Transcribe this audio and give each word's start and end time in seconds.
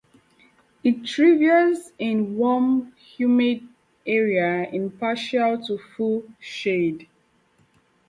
It 0.83 1.07
thrives 1.07 1.91
in 1.99 2.35
warm, 2.35 2.91
humid 2.93 3.67
areas 4.07 4.73
in 4.73 4.89
partial 4.89 5.63
to 5.67 5.77
full 5.77 6.23
shade. 6.39 7.07